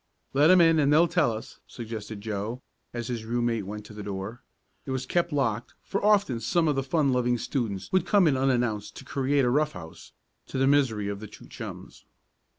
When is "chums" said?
11.47-12.05